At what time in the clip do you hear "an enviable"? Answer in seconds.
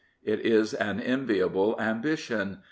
0.73-1.79